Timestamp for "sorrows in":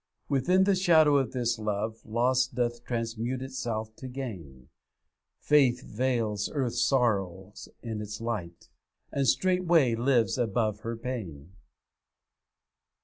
6.81-8.01